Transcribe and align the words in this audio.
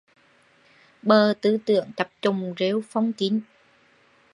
Bờ 1.01 1.33
tư 1.41 1.57
tưởng 1.65 1.91
chập 1.97 2.09
chùng 2.21 2.53
rêu 2.59 2.81
phong 2.89 3.13
kín 3.13 3.41